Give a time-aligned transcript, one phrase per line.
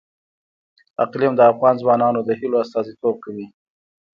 [1.03, 3.47] اقلیم د افغان ځوانانو د هیلو استازیتوب کوي.